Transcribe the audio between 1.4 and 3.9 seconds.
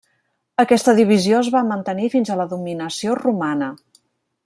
es va mantenir fins a la dominació romana.